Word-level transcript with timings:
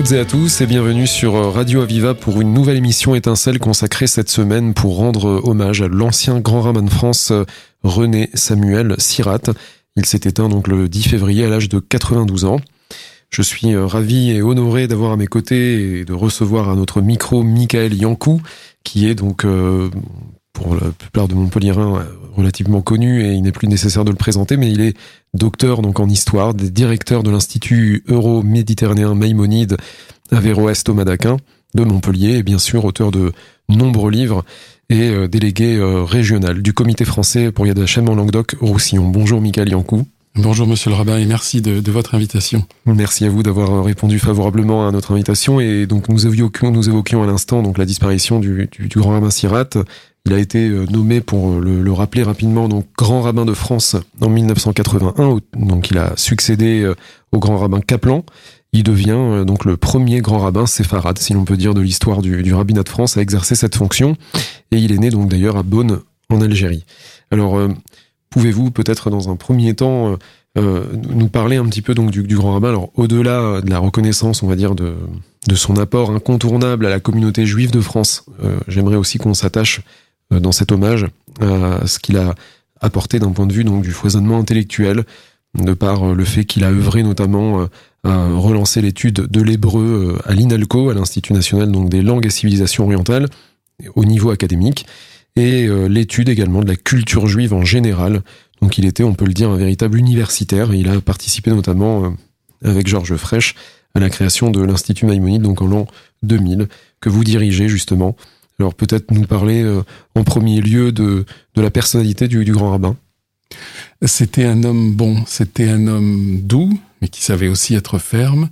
Toutes 0.00 0.12
et 0.12 0.18
à 0.18 0.24
tous 0.24 0.62
et 0.62 0.66
bienvenue 0.66 1.06
sur 1.06 1.34
Radio 1.52 1.82
Aviva 1.82 2.14
pour 2.14 2.40
une 2.40 2.54
nouvelle 2.54 2.78
émission 2.78 3.14
étincelle 3.14 3.58
consacrée 3.58 4.06
cette 4.06 4.30
semaine 4.30 4.72
pour 4.72 4.96
rendre 4.96 5.42
hommage 5.44 5.82
à 5.82 5.88
l'ancien 5.88 6.40
grand 6.40 6.62
rabbin 6.62 6.80
de 6.80 6.88
France 6.88 7.34
René 7.82 8.30
Samuel 8.32 8.94
Sirat. 8.96 9.52
Il 9.96 10.06
s'est 10.06 10.22
éteint 10.24 10.48
donc 10.48 10.68
le 10.68 10.88
10 10.88 11.02
février 11.02 11.44
à 11.44 11.50
l'âge 11.50 11.68
de 11.68 11.80
92 11.80 12.46
ans. 12.46 12.60
Je 13.28 13.42
suis 13.42 13.76
ravi 13.76 14.30
et 14.30 14.40
honoré 14.40 14.88
d'avoir 14.88 15.12
à 15.12 15.16
mes 15.18 15.26
côtés 15.26 15.98
et 15.98 16.04
de 16.06 16.14
recevoir 16.14 16.70
à 16.70 16.76
notre 16.76 17.02
micro 17.02 17.42
Michael 17.42 17.92
Yankou, 17.92 18.40
qui 18.84 19.06
est 19.06 19.14
donc 19.14 19.44
euh, 19.44 19.90
pour 20.52 20.74
la 20.74 20.90
plupart 20.90 21.28
de 21.28 21.34
Montpellierin 21.34 22.06
relativement 22.36 22.82
connu 22.82 23.22
et 23.22 23.32
il 23.32 23.42
n'est 23.42 23.52
plus 23.52 23.68
nécessaire 23.68 24.04
de 24.04 24.10
le 24.10 24.16
présenter, 24.16 24.56
mais 24.56 24.70
il 24.70 24.80
est 24.80 24.96
docteur 25.34 25.82
donc 25.82 26.00
en 26.00 26.08
histoire, 26.08 26.54
directeur 26.54 27.22
de 27.22 27.30
l'Institut 27.30 28.04
euro-méditerranéen 28.08 29.14
Maïmonide 29.14 29.76
à 30.30 30.40
Véro-Est 30.40 30.88
au 30.88 30.94
Madaquin 30.94 31.36
de 31.74 31.84
Montpellier 31.84 32.38
et 32.38 32.42
bien 32.42 32.58
sûr 32.58 32.84
auteur 32.84 33.10
de 33.10 33.32
nombreux 33.68 34.10
livres 34.10 34.44
et 34.88 35.08
euh, 35.08 35.28
délégué 35.28 35.76
euh, 35.76 36.02
régional 36.02 36.62
du 36.62 36.72
comité 36.72 37.04
français 37.04 37.52
pour 37.52 37.66
Yad 37.66 37.78
Hashem 37.78 38.08
en 38.08 38.14
Languedoc-Roussillon. 38.14 39.08
Bonjour 39.08 39.40
Michael 39.40 39.70
Yankou. 39.70 40.04
Bonjour 40.36 40.66
Monsieur 40.66 40.90
le 40.90 40.96
rabbin 40.96 41.18
et 41.18 41.26
merci 41.26 41.60
de, 41.60 41.80
de 41.80 41.92
votre 41.92 42.14
invitation. 42.14 42.64
Merci 42.86 43.24
à 43.24 43.28
vous 43.28 43.42
d'avoir 43.42 43.72
euh, 43.72 43.82
répondu 43.82 44.18
favorablement 44.18 44.86
à 44.86 44.92
notre 44.92 45.12
invitation 45.12 45.60
et 45.60 45.86
donc 45.86 46.08
nous 46.08 46.26
évoquions, 46.26 46.70
nous 46.70 46.88
évoquions 46.88 47.22
à 47.22 47.26
l'instant 47.26 47.62
donc 47.62 47.78
la 47.78 47.84
disparition 47.84 48.40
du, 48.40 48.68
du, 48.70 48.88
du 48.88 48.98
grand 48.98 49.10
rabbin 49.10 49.30
Sirat 49.30 49.70
il 50.26 50.34
a 50.34 50.38
été 50.38 50.68
euh, 50.68 50.86
nommé, 50.90 51.20
pour 51.20 51.50
euh, 51.50 51.82
le, 51.82 51.92
rappeler 51.92 52.22
rapidement, 52.22 52.68
grand 52.96 53.22
rabbin 53.22 53.44
de 53.44 53.54
France 53.54 53.96
en 54.20 54.28
1981. 54.28 55.38
Donc 55.56 55.90
il 55.90 55.98
a 55.98 56.12
succédé 56.16 56.82
euh, 56.82 56.94
au 57.32 57.38
grand 57.38 57.58
rabbin 57.58 57.80
Kaplan. 57.80 58.24
Il 58.72 58.84
devient 58.84 59.44
donc 59.44 59.64
le 59.64 59.76
premier 59.76 60.20
grand 60.20 60.38
rabbin 60.38 60.64
séfarade, 60.64 61.18
si 61.18 61.32
l'on 61.32 61.44
peut 61.44 61.56
dire, 61.56 61.74
de 61.74 61.80
l'histoire 61.80 62.22
du, 62.22 62.54
rabbinat 62.54 62.84
de 62.84 62.88
France 62.88 63.16
à 63.16 63.20
exercer 63.20 63.56
cette 63.56 63.74
fonction. 63.74 64.16
Et 64.70 64.76
il 64.76 64.92
est 64.92 64.98
né 64.98 65.10
d'ailleurs 65.10 65.56
à 65.56 65.64
Bonn, 65.64 65.98
en 66.28 66.40
Algérie. 66.40 66.84
Alors, 67.32 67.58
pouvez-vous 68.30 68.70
peut-être 68.70 69.10
dans 69.10 69.28
un 69.28 69.34
premier 69.34 69.74
temps 69.74 70.16
nous 70.54 71.28
parler 71.28 71.56
un 71.56 71.66
petit 71.66 71.82
peu 71.82 71.94
donc 71.94 72.12
du, 72.12 72.36
grand 72.36 72.52
rabbin? 72.52 72.68
Alors, 72.68 72.90
au-delà 72.94 73.60
de 73.60 73.68
la 73.68 73.80
reconnaissance, 73.80 74.44
on 74.44 74.46
va 74.46 74.54
dire, 74.54 74.76
de, 74.76 74.94
son 75.56 75.76
apport 75.76 76.12
incontournable 76.12 76.86
à 76.86 76.90
la 76.90 77.00
communauté 77.00 77.46
juive 77.46 77.72
de 77.72 77.80
France, 77.80 78.24
j'aimerais 78.68 78.94
aussi 78.94 79.18
qu'on 79.18 79.34
s'attache 79.34 79.80
dans 80.30 80.52
cet 80.52 80.72
hommage 80.72 81.06
à 81.40 81.86
ce 81.86 81.98
qu'il 81.98 82.16
a 82.16 82.34
apporté 82.80 83.18
d'un 83.18 83.32
point 83.32 83.46
de 83.46 83.52
vue 83.52 83.64
donc 83.64 83.82
du 83.82 83.90
foisonnement 83.90 84.38
intellectuel, 84.38 85.04
de 85.54 85.74
par 85.74 86.10
euh, 86.10 86.14
le 86.14 86.24
fait 86.24 86.44
qu'il 86.44 86.64
a 86.64 86.70
œuvré 86.70 87.02
notamment 87.02 87.60
euh, 87.60 87.66
à 88.04 88.28
relancer 88.32 88.80
l'étude 88.80 89.26
de 89.26 89.42
l'hébreu 89.42 90.18
à 90.24 90.32
l'INALCO, 90.32 90.90
à 90.90 90.94
l'Institut 90.94 91.34
national 91.34 91.70
donc 91.70 91.90
des 91.90 92.02
langues 92.02 92.26
et 92.26 92.30
civilisations 92.30 92.84
orientales, 92.84 93.28
au 93.94 94.04
niveau 94.04 94.30
académique, 94.30 94.86
et 95.36 95.68
l'étude 95.88 96.28
également 96.28 96.62
de 96.62 96.68
la 96.68 96.76
culture 96.76 97.26
juive 97.26 97.52
en 97.52 97.62
général. 97.62 98.22
Donc 98.62 98.78
il 98.78 98.86
était, 98.86 99.04
on 99.04 99.14
peut 99.14 99.26
le 99.26 99.32
dire, 99.32 99.50
un 99.50 99.56
véritable 99.56 99.98
universitaire. 99.98 100.72
il 100.74 100.88
a 100.88 101.00
participé 101.00 101.50
notamment 101.50 102.14
avec 102.64 102.86
Georges 102.86 103.16
Frêche 103.16 103.54
à 103.94 104.00
la 104.00 104.08
création 104.10 104.50
de 104.50 104.62
l'Institut 104.62 105.06
Maïmonide, 105.06 105.42
donc 105.42 105.60
en 105.62 105.66
l'an 105.66 105.86
2000, 106.22 106.68
que 107.00 107.08
vous 107.10 107.22
dirigez 107.22 107.68
justement. 107.68 108.16
Alors 108.60 108.74
peut-être 108.74 109.10
nous 109.10 109.26
parler 109.26 109.62
euh, 109.62 109.80
en 110.14 110.22
premier 110.22 110.60
lieu 110.60 110.92
de, 110.92 111.24
de 111.54 111.62
la 111.62 111.70
personnalité 111.70 112.28
du, 112.28 112.44
du 112.44 112.52
grand 112.52 112.72
rabbin. 112.72 112.94
C'était 114.04 114.44
un 114.44 114.64
homme 114.64 114.92
bon, 114.92 115.24
c'était 115.26 115.70
un 115.70 115.86
homme 115.86 116.40
doux, 116.42 116.78
mais 117.00 117.08
qui 117.08 117.22
savait 117.22 117.48
aussi 117.48 117.74
être 117.74 117.98
ferme. 117.98 118.50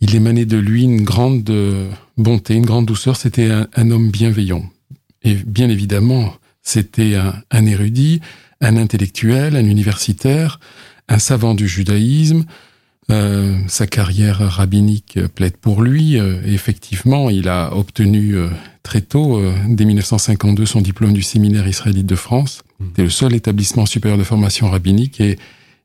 Il 0.00 0.16
émanait 0.16 0.46
de 0.46 0.56
lui 0.56 0.84
une 0.84 1.02
grande 1.02 1.50
euh, 1.50 1.90
bonté, 2.16 2.54
une 2.54 2.64
grande 2.64 2.86
douceur. 2.86 3.16
C'était 3.16 3.50
un, 3.50 3.90
homme 3.90 4.10
bienveillant. 4.10 4.64
Et 5.22 5.34
bien 5.34 5.68
évidemment, 5.68 6.34
c'était 6.62 7.16
un, 7.16 7.34
un, 7.50 7.66
érudit, 7.66 8.22
un 8.62 8.78
intellectuel, 8.78 9.54
un 9.54 9.66
universitaire, 9.66 10.60
un 11.08 11.18
savant 11.18 11.54
du 11.54 11.68
judaïsme, 11.68 12.46
euh, 13.08 13.56
sa 13.68 13.86
carrière 13.86 14.38
rabbinique 14.38 15.20
plaide 15.36 15.56
pour 15.56 15.82
lui. 15.82 16.18
Euh, 16.18 16.40
effectivement, 16.44 17.30
il 17.30 17.48
a 17.48 17.72
obtenu 17.76 18.34
euh, 18.34 18.48
très 18.82 19.00
tôt, 19.00 19.40
dès 19.68 19.84
1952, 19.84 20.66
son 20.66 20.80
diplôme 20.80 21.12
du 21.12 21.22
séminaire 21.22 21.68
israélite 21.68 22.06
de 22.06 22.16
France. 22.16 22.62
Mmh. 22.80 22.84
C'était 22.88 23.02
le 23.04 23.10
seul 23.10 23.34
établissement 23.34 23.86
supérieur 23.86 24.18
de 24.18 24.24
formation 24.24 24.68
rabbinique 24.68 25.20
et, 25.20 25.38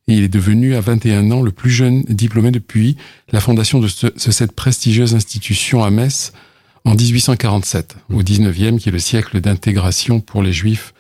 il 0.07 0.23
est 0.23 0.29
devenu 0.29 0.75
à 0.75 0.81
21 0.81 1.31
ans 1.31 1.41
le 1.41 1.51
plus 1.51 1.69
jeune 1.69 2.03
diplômé 2.09 2.51
depuis 2.51 2.97
la 3.31 3.39
fondation 3.39 3.79
de, 3.79 3.87
cette 3.87 4.51
prestigieuse 4.51 5.15
institution 5.15 5.83
à 5.85 5.91
Metz 5.91 6.33
en 6.83 6.95
1847, 6.95 7.95
au 8.11 8.21
19e, 8.21 8.77
qui 8.77 8.89
est 8.89 8.91
le 8.91 8.99
siècle 8.99 9.39
d'intégration 9.39 10.19
pour 10.19 10.43
les 10.43 10.51
juifs 10.51 10.93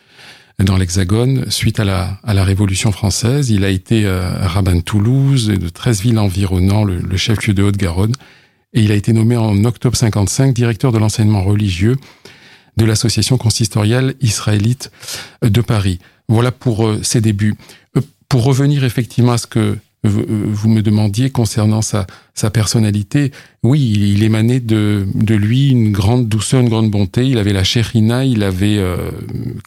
dans 0.63 0.77
l'Hexagone 0.77 1.49
suite 1.49 1.79
à 1.79 1.85
la, 1.85 2.19
à 2.23 2.33
la 2.33 2.43
Révolution 2.43 2.91
française. 2.91 3.49
Il 3.49 3.63
a 3.63 3.69
été 3.69 4.05
euh, 4.05 4.29
rabbin 4.41 4.75
de 4.75 4.81
Toulouse 4.81 5.49
et 5.49 5.57
de 5.57 5.69
13 5.69 6.01
villes 6.01 6.19
environnant 6.19 6.83
le, 6.83 6.99
le 6.99 7.17
chef-lieu 7.17 7.53
de 7.53 7.63
Haute-Garonne. 7.63 8.13
Et 8.73 8.81
il 8.81 8.91
a 8.91 8.95
été 8.95 9.13
nommé 9.13 9.35
en 9.37 9.63
octobre 9.65 9.95
55 9.95 10.53
directeur 10.53 10.91
de 10.91 10.97
l'enseignement 10.97 11.43
religieux 11.43 11.97
de 12.77 12.85
l'association 12.85 13.37
consistoriale 13.37 14.15
israélite 14.21 14.91
de 15.41 15.61
Paris. 15.61 15.99
Voilà 16.27 16.51
pour 16.51 16.87
euh, 16.87 17.03
ses 17.03 17.21
débuts. 17.21 17.55
Euh, 17.97 18.01
pour 18.29 18.43
revenir 18.43 18.83
effectivement 18.83 19.33
à 19.33 19.37
ce 19.37 19.47
que 19.47 19.77
vous 20.03 20.67
me 20.69 20.81
demandiez 20.81 21.29
concernant 21.29 21.83
sa, 21.83 22.07
sa 22.33 22.49
personnalité, 22.49 23.31
oui, 23.61 23.79
il, 23.81 24.23
émanait 24.23 24.59
de, 24.59 25.05
de 25.13 25.35
lui 25.35 25.69
une 25.69 25.91
grande 25.91 26.27
douceur, 26.27 26.61
une 26.61 26.69
grande 26.69 26.89
bonté. 26.89 27.27
Il 27.27 27.37
avait 27.37 27.53
la 27.53 27.63
chérina, 27.63 28.25
il 28.25 28.41
avait 28.41 28.79
euh, 28.79 29.11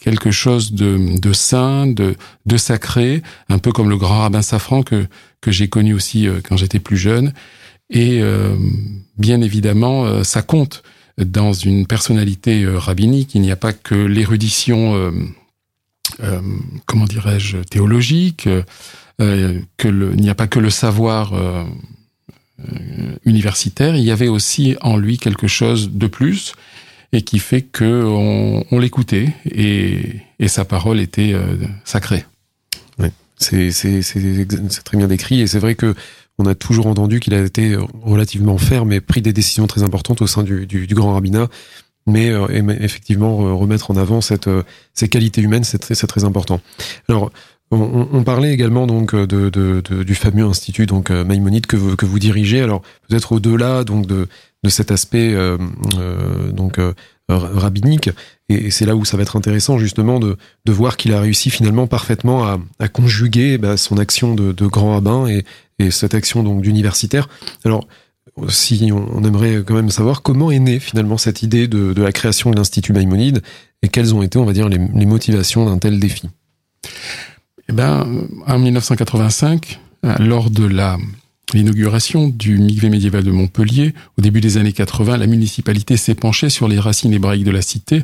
quelque 0.01 0.33
chose 0.33 0.73
de, 0.73 1.21
de 1.21 1.33
saint, 1.33 1.87
de, 1.87 2.17
de 2.47 2.57
sacré, 2.57 3.23
un 3.49 3.59
peu 3.59 3.71
comme 3.71 3.89
le 3.89 3.97
grand 3.97 4.21
rabbin 4.21 4.43
Safran 4.43 4.83
que, 4.83 5.07
que 5.41 5.53
j'ai 5.53 5.69
connu 5.69 5.95
aussi 5.95 6.27
euh, 6.27 6.41
quand 6.43 6.57
j'étais 6.57 6.81
plus 6.81 6.97
jeune. 6.97 7.33
Et 7.91 8.21
euh, 8.21 8.57
bien 9.19 9.41
évidemment, 9.41 10.25
ça 10.25 10.43
compte 10.43 10.83
dans 11.19 11.53
une 11.53 11.87
personnalité 11.87 12.67
rabbinique. 12.67 13.37
Il 13.37 13.43
n'y 13.43 13.53
a 13.53 13.57
pas 13.57 13.73
que 13.73 13.95
l'érudition, 13.95 15.13
comment 16.87 17.05
dirais-je, 17.05 17.59
théologique 17.59 18.49
euh, 19.21 19.61
que 19.77 19.89
il 19.89 20.21
n'y 20.21 20.31
a 20.31 20.35
pas 20.35 20.49
que 20.49 20.59
le 20.59 20.71
savoir 20.71 21.35
euh, 21.35 21.65
euh, 22.61 23.17
universitaire, 23.25 23.95
il 23.95 24.03
y 24.03 24.11
avait 24.11 24.27
aussi 24.27 24.77
en 24.81 24.97
lui 24.97 25.19
quelque 25.19 25.47
chose 25.47 25.93
de 25.93 26.09
plus 26.09 26.55
et 27.13 27.23
qui 27.23 27.39
fait 27.39 27.63
que 27.63 28.03
on, 28.05 28.65
on 28.73 28.79
l'écoutait 28.81 29.33
et, 29.45 30.21
sa 30.49 30.65
parole 30.65 31.01
était 31.01 31.35
sacrée. 31.85 32.25
Oui, 32.99 33.09
c'est 33.39 33.71
très 34.85 34.99
bien 34.99 35.07
décrit 35.07 35.41
et 35.41 35.47
c'est 35.47 35.59
vrai 35.59 35.75
que 35.75 35.95
on 36.39 36.47
a 36.47 36.55
toujours 36.55 36.89
entendu 36.89 37.21
qu'il 37.21 37.33
a 37.35 37.43
été 37.43 37.77
relativement 38.03 38.59
ferme 38.59 38.93
et 38.93 39.01
pris 39.01 39.23
des 39.23 39.33
décisions 39.33 39.67
très 39.67 39.85
importantes 39.85 40.21
au 40.21 40.27
sein 40.27 40.43
du, 40.43 40.87
grand 40.91 41.15
rabbinat. 41.15 41.49
Mais 42.07 42.31
effectivement, 42.81 43.57
remettre 43.57 43.91
en 43.91 43.97
avant 43.97 44.21
cette, 44.21 44.51
ces 44.93 45.09
qualités 45.09 45.41
humaines, 45.41 45.65
c'est 45.65 45.79
très, 45.79 45.95
très 45.95 46.25
important. 46.25 46.61
Alors, 47.09 47.33
on, 47.75 48.25
parlait 48.25 48.53
également 48.53 48.87
donc 48.87 49.15
de, 49.15 49.81
du 50.03 50.15
fameux 50.15 50.45
institut 50.45 50.87
donc 50.87 51.11
euh, 51.11 51.25
Maïmonide 51.25 51.67
que 51.67 51.77
vous, 51.77 51.95
vous 52.01 52.19
dirigez. 52.19 52.61
Alors 52.61 52.83
peut-être 53.09 53.33
au-delà 53.33 53.85
donc 53.85 54.07
de, 54.07 54.29
cet 54.69 54.91
aspect 54.91 55.35
euh, 55.35 55.59
euh, 55.99 56.51
donc 56.51 56.81
rabbinique, 57.29 58.11
et, 58.49 58.71
c'est 58.71 58.87
là 58.87 58.97
où 58.97 59.05
ça 59.05 59.17
va 59.17 59.23
être 59.23 59.37
intéressant 59.37 59.79
justement 59.79 60.21
de, 60.21 60.37
voir 60.67 60.97
qu'il 60.97 61.13
a 61.15 61.21
réussi 61.21 61.51
finalement 61.51 61.87
parfaitement 61.87 62.45
à, 62.79 62.89
conjuguer 62.89 63.59
bah, 63.59 63.77
son 63.77 63.99
action 63.99 64.35
de, 64.35 64.67
grand 64.67 64.93
rabbin 64.93 65.27
et, 65.27 65.45
et 65.79 65.91
cette 65.91 66.15
action 66.15 66.43
donc 66.43 66.63
d'universitaire. 66.63 67.29
Alors 67.65 67.87
si 68.49 68.91
on, 68.93 69.23
aimerait 69.23 69.63
quand 69.65 69.75
même 69.75 69.91
savoir 69.91 70.23
comment 70.23 70.51
est 70.51 70.59
née 70.59 70.81
finalement 70.81 71.19
cette 71.19 71.43
idée 71.43 71.69
de, 71.69 72.01
la 72.01 72.11
création 72.11 72.51
de 72.51 72.57
l'Institut 72.57 72.93
Maïmonide 72.93 73.43
et 73.83 73.89
quelles 73.89 74.15
ont 74.15 74.23
été, 74.23 74.39
on 74.39 74.45
va 74.45 74.53
dire, 74.53 74.69
les 74.69 75.07
motivations 75.07 75.67
d'un 75.67 75.79
tel 75.79 76.01
défi. 76.01 76.29
Eh 77.69 77.73
ben, 77.73 78.07
en 78.47 78.59
1985, 78.59 79.81
euh, 80.05 80.15
lors 80.19 80.51
de 80.51 80.69
l'inauguration 81.55 82.29
du 82.29 82.59
Migvé 82.59 82.91
médiéval 82.91 83.25
de 83.25 83.31
Montpellier, 83.31 83.95
au 84.19 84.23
début 84.23 84.41
des 84.41 84.59
années 84.59 84.73
80, 84.73 85.17
la 85.17 85.27
municipalité 85.27 85.97
s'est 85.97 86.15
penchée 86.15 86.51
sur 86.51 86.69
les 86.69 86.79
racines 86.79 87.13
hébraïques 87.13 87.45
de 87.45 87.51
la 87.51 87.63
cité 87.63 88.03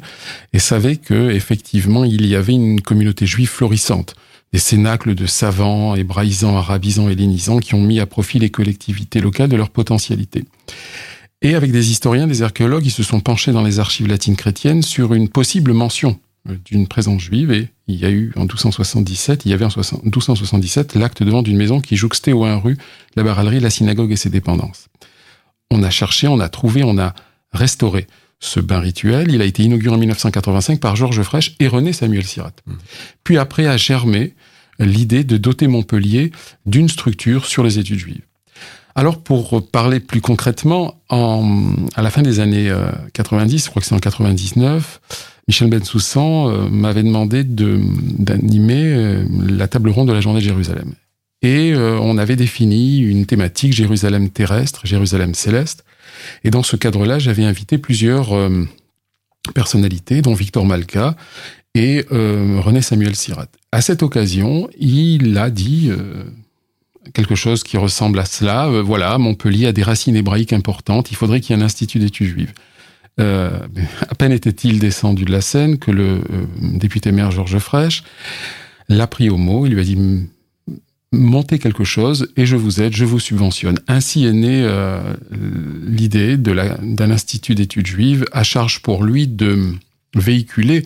et 0.52 0.58
savait 0.58 0.96
que 0.96 1.30
effectivement 1.30 2.04
il 2.04 2.26
y 2.26 2.36
avait 2.36 2.54
une 2.54 2.80
communauté 2.80 3.26
juive 3.26 3.48
florissante, 3.48 4.14
des 4.52 4.58
cénacles 4.58 5.14
de 5.14 5.26
savants, 5.26 5.94
hébraïsants, 5.94 6.56
arabisants, 6.56 7.10
hellénisants 7.10 7.58
qui 7.58 7.74
ont 7.74 7.82
mis 7.82 8.00
à 8.00 8.06
profit 8.06 8.38
les 8.38 8.50
collectivités 8.50 9.20
locales 9.20 9.50
de 9.50 9.56
leur 9.56 9.70
potentialité. 9.70 10.44
Et 11.42 11.54
avec 11.54 11.72
des 11.72 11.90
historiens, 11.90 12.26
des 12.26 12.42
archéologues, 12.42 12.86
ils 12.86 12.90
se 12.90 13.02
sont 13.02 13.20
penchés 13.20 13.52
dans 13.52 13.62
les 13.62 13.78
archives 13.78 14.08
latines 14.08 14.36
chrétiennes 14.36 14.82
sur 14.82 15.14
une 15.14 15.28
possible 15.28 15.72
mention 15.72 16.18
euh, 16.48 16.56
d'une 16.64 16.86
présence 16.86 17.22
juive 17.22 17.52
et 17.52 17.68
il 17.92 18.00
y 18.00 18.04
a 18.04 18.10
eu 18.10 18.32
en 18.36 18.40
1277, 18.40 19.44
il 19.44 19.50
y 19.50 19.54
avait 19.54 19.64
en 19.64 19.68
1277 19.68 20.94
l'acte 20.94 21.22
de 21.22 21.30
vente 21.30 21.44
d'une 21.44 21.56
maison 21.56 21.80
qui 21.80 21.96
jouxtait 21.96 22.32
au 22.32 22.44
1 22.44 22.56
rue 22.56 22.76
la 23.16 23.22
baralerie, 23.22 23.60
la 23.60 23.70
synagogue 23.70 24.12
et 24.12 24.16
ses 24.16 24.30
dépendances. 24.30 24.88
on 25.70 25.82
a 25.82 25.90
cherché, 25.90 26.28
on 26.28 26.40
a 26.40 26.48
trouvé, 26.48 26.82
on 26.82 26.98
a 26.98 27.14
restauré 27.52 28.06
ce 28.40 28.58
bain 28.58 28.80
rituel. 28.80 29.30
Il 29.30 29.42
a 29.42 29.44
été 29.44 29.62
inauguré 29.62 29.94
en 29.94 29.98
1985 29.98 30.80
par 30.80 30.96
Georges 30.96 31.22
Frêche 31.22 31.54
et 31.60 31.68
René 31.68 31.92
Samuel 31.92 32.24
Sirat. 32.24 32.52
Mmh. 32.66 32.72
Puis 33.22 33.38
après 33.38 33.66
a 33.66 33.76
germé 33.76 34.34
l'idée 34.78 35.24
de 35.24 35.36
doter 35.36 35.66
Montpellier 35.66 36.32
d'une 36.66 36.88
structure 36.88 37.46
sur 37.46 37.62
les 37.62 37.78
études 37.78 37.98
juives. 37.98 38.24
Alors 38.94 39.22
pour 39.22 39.68
parler 39.70 40.00
plus 40.00 40.20
concrètement, 40.20 41.00
en, 41.08 41.74
à 41.94 42.02
la 42.02 42.10
fin 42.10 42.22
des 42.22 42.40
années 42.40 42.72
90, 43.12 43.54
euh, 43.54 43.64
je 43.64 43.70
crois 43.70 43.80
que 43.80 43.86
c'est 43.86 43.94
en 43.94 44.00
99, 44.00 45.00
Michel 45.50 45.68
Bensoussan 45.68 46.48
euh, 46.48 46.68
m'avait 46.68 47.02
demandé 47.02 47.42
d'animer 47.42 48.84
euh, 48.84 49.24
la 49.48 49.66
table 49.66 49.90
ronde 49.90 50.06
de 50.06 50.12
la 50.12 50.20
journée 50.20 50.38
de 50.38 50.44
Jérusalem. 50.44 50.94
Et 51.42 51.74
on 51.74 52.18
avait 52.18 52.36
défini 52.36 52.98
une 52.98 53.24
thématique 53.24 53.72
Jérusalem 53.72 54.28
terrestre, 54.28 54.82
Jérusalem 54.84 55.34
céleste. 55.34 55.86
Et 56.44 56.50
dans 56.50 56.62
ce 56.62 56.76
cadre-là, 56.76 57.18
j'avais 57.18 57.44
invité 57.44 57.78
plusieurs 57.78 58.36
personnalités, 59.54 60.20
dont 60.20 60.34
Victor 60.34 60.66
Malka 60.66 61.16
et 61.74 62.04
René 62.10 62.82
Samuel 62.82 63.16
Sirat. 63.16 63.46
À 63.72 63.80
cette 63.80 64.02
occasion, 64.02 64.68
il 64.78 65.38
a 65.38 65.48
dit 65.48 65.90
quelque 67.12 67.34
chose 67.34 67.62
qui 67.62 67.76
ressemble 67.76 68.18
à 68.18 68.24
cela. 68.24 68.68
Euh, 68.68 68.82
voilà, 68.82 69.18
Montpellier 69.18 69.66
a 69.66 69.72
des 69.72 69.82
racines 69.82 70.16
hébraïques 70.16 70.52
importantes. 70.52 71.10
Il 71.10 71.16
faudrait 71.16 71.40
qu'il 71.40 71.56
y 71.56 71.58
ait 71.58 71.62
un 71.62 71.64
institut 71.64 71.98
d'études 71.98 72.28
juives. 72.28 72.52
Euh, 73.18 73.50
à 74.08 74.14
peine 74.14 74.32
était-il 74.32 74.78
descendu 74.78 75.24
de 75.24 75.32
la 75.32 75.40
scène 75.40 75.78
que 75.78 75.90
le 75.90 76.04
euh, 76.04 76.46
député 76.60 77.12
maire 77.12 77.30
Georges 77.30 77.58
Frêche 77.58 78.04
l'a 78.88 79.06
pris 79.06 79.30
au 79.30 79.36
mot. 79.36 79.66
Il 79.66 79.74
lui 79.74 79.80
a 79.80 79.84
dit 79.84 79.98
montez 81.12 81.58
quelque 81.58 81.84
chose 81.84 82.28
et 82.36 82.46
je 82.46 82.56
vous 82.56 82.80
aide, 82.80 82.94
je 82.94 83.04
vous 83.04 83.18
subventionne. 83.18 83.80
Ainsi 83.88 84.24
est 84.26 84.32
née 84.32 84.64
l'idée 85.82 86.36
d'un 86.36 87.10
institut 87.10 87.56
d'études 87.56 87.88
juives 87.88 88.26
à 88.30 88.44
charge 88.44 88.80
pour 88.80 89.02
lui 89.02 89.26
de 89.26 89.74
véhiculer 90.14 90.84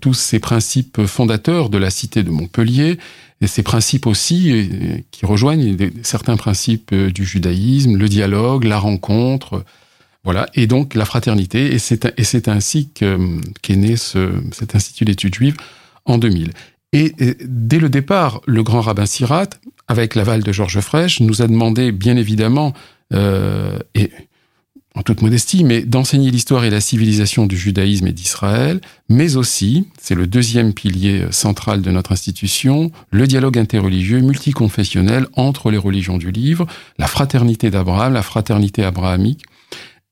tous 0.00 0.12
ces 0.12 0.38
principes 0.38 1.06
fondateurs 1.06 1.70
de 1.70 1.78
la 1.78 1.88
cité 1.88 2.22
de 2.22 2.30
Montpellier 2.30 2.98
et 3.40 3.46
ces 3.46 3.62
principes 3.62 4.06
aussi 4.06 4.50
euh, 4.50 4.98
qui 5.10 5.24
rejoignent 5.24 5.76
certains 6.02 6.36
principes 6.36 6.90
euh, 6.92 7.10
du 7.10 7.24
judaïsme, 7.24 7.96
le 7.96 8.08
dialogue, 8.08 8.64
la 8.64 8.78
rencontre, 8.78 9.64
voilà, 10.24 10.46
et 10.54 10.66
donc 10.66 10.94
la 10.94 11.04
fraternité. 11.04 11.74
Et 11.74 11.78
c'est 11.78 12.48
ainsi 12.48 12.88
qu'est 12.90 13.76
né 13.76 13.96
ce, 13.96 14.32
cet 14.52 14.74
institut 14.74 15.04
d'études 15.04 15.34
juives 15.34 15.56
en 16.04 16.18
2000. 16.18 16.52
Et, 16.92 17.12
dès 17.44 17.78
le 17.78 17.88
départ, 17.88 18.40
le 18.46 18.62
grand 18.62 18.80
rabbin 18.80 19.06
Sirat, 19.06 19.48
avec 19.88 20.14
l'aval 20.14 20.42
de 20.42 20.52
Georges 20.52 20.80
Frêche, 20.80 21.20
nous 21.20 21.42
a 21.42 21.46
demandé, 21.46 21.92
bien 21.92 22.16
évidemment, 22.16 22.72
euh, 23.12 23.78
et 23.94 24.10
en 24.94 25.02
toute 25.02 25.22
modestie, 25.22 25.64
mais 25.64 25.82
d'enseigner 25.82 26.30
l'histoire 26.30 26.64
et 26.64 26.70
la 26.70 26.80
civilisation 26.80 27.46
du 27.46 27.56
judaïsme 27.56 28.08
et 28.08 28.12
d'Israël, 28.12 28.80
mais 29.08 29.36
aussi, 29.36 29.86
c'est 30.00 30.16
le 30.16 30.26
deuxième 30.26 30.72
pilier 30.72 31.26
central 31.30 31.82
de 31.82 31.90
notre 31.90 32.10
institution, 32.10 32.90
le 33.10 33.26
dialogue 33.28 33.58
interreligieux 33.58 34.20
multiconfessionnel 34.20 35.26
entre 35.34 35.70
les 35.70 35.78
religions 35.78 36.18
du 36.18 36.32
livre, 36.32 36.66
la 36.98 37.06
fraternité 37.06 37.70
d'Abraham, 37.70 38.12
la 38.14 38.22
fraternité 38.22 38.82
abrahamique, 38.82 39.44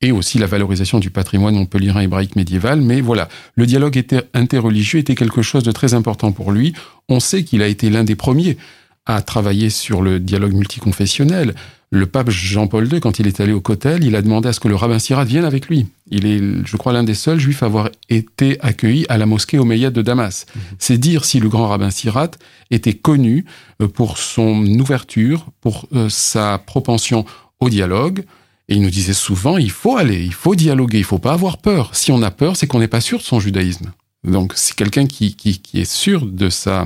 et 0.03 0.13
aussi 0.13 0.39
la 0.39 0.47
valorisation 0.47 0.99
du 0.99 1.11
patrimoine 1.11 1.55
montpellierin 1.55 2.01
hébraïque 2.01 2.37
médiéval. 2.37 2.81
Mais 2.81 3.01
voilà, 3.01 3.29
le 3.55 3.67
dialogue 3.67 4.03
interreligieux 4.35 5.01
était 5.01 5.15
quelque 5.15 5.43
chose 5.43 5.63
de 5.63 5.73
très 5.73 5.95
important 5.95 6.33
pour 6.33 6.53
lui. 6.53 6.75
On 7.09 7.21
sait 7.21 7.45
qu'il 7.45 7.63
a 7.63 7.67
été 7.67 7.89
l'un 7.89 8.05
des 8.05 8.17
premiers 8.17 8.59
à 9.07 9.23
travailler 9.23 9.71
sur 9.71 10.03
le 10.03 10.21
dialogue 10.21 10.53
multiconfessionnel. 10.53 11.55
Le 11.91 12.07
pape 12.07 12.31
Jean-Paul 12.31 12.93
II, 12.93 13.01
quand 13.01 13.21
il 13.21 13.29
est 13.29 13.41
allé 13.41 13.53
au 13.53 13.61
Kotel, 13.61 14.03
il 14.03 14.17
a 14.17 14.23
demandé 14.23 14.49
à 14.49 14.53
ce 14.53 14.59
que 14.59 14.67
le 14.67 14.75
rabbin 14.75 14.99
Sirat 14.99 15.25
vienne 15.25 15.45
avec 15.45 15.69
lui. 15.69 15.87
Il 16.11 16.27
est, 16.27 16.41
je 16.67 16.77
crois, 16.77 16.93
l'un 16.93 17.05
des 17.05 17.15
seuls 17.15 17.39
juifs 17.39 17.63
à 17.63 17.67
avoir 17.67 17.91
été 18.09 18.59
accueilli 18.61 19.07
à 19.09 19.17
la 19.17 19.25
mosquée 19.25 19.61
Omeyyade 19.61 19.93
de 19.93 20.03
Damas. 20.03 20.47
Mhm. 20.55 20.63
C'est 20.81 20.99
dire 20.99 21.25
si 21.25 21.39
le 21.39 21.49
grand 21.49 21.69
rabbin 21.69 21.91
Sirat 21.91 22.33
était 22.73 22.95
connu 22.95 23.45
euh, 23.81 23.87
pour 23.87 24.19
son 24.19 24.67
ouverture, 24.81 25.47
pour 25.61 25.87
euh, 25.95 26.09
sa 26.09 26.59
propension 26.59 27.25
au 27.61 27.71
dialogue. 27.71 28.25
Et 28.69 28.75
il 28.75 28.83
nous 28.83 28.91
disait 28.91 29.15
souvent, 29.15 29.59
il 29.59 29.71
faut 29.71 29.97
aller, 29.97 30.25
il 30.25 30.35
faut 30.35 30.55
dialoguer, 30.55 30.99
il 30.99 31.05
faut 31.05 31.19
pas 31.19 31.33
avoir 31.33 31.59
peur. 31.59 31.95
Si 31.95 32.11
on 32.11 32.23
a 32.23 32.31
peur, 32.31 32.57
c'est 32.57 32.67
qu'on 32.67 32.81
n'est 32.81 32.89
pas 32.89 33.01
sûr 33.01 33.19
de 33.19 33.23
son 33.23 33.39
judaïsme. 33.39 33.93
Donc, 34.25 34.53
c'est 34.57 34.75
quelqu'un 34.75 35.07
qui, 35.07 35.37
qui, 35.37 35.61
qui, 35.61 35.81
est 35.81 35.91
sûr 35.91 36.27
de 36.27 36.51
sa, 36.51 36.85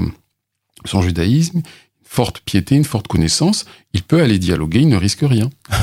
son 0.84 1.00
judaïsme, 1.00 1.62
forte 2.04 2.40
piété, 2.40 2.74
une 2.74 2.84
forte 2.84 3.08
connaissance, 3.08 3.64
il 3.94 4.02
peut 4.02 4.20
aller 4.20 4.38
dialoguer, 4.38 4.80
il 4.80 4.88
ne 4.88 4.96
risque 4.96 5.22
rien. 5.22 5.48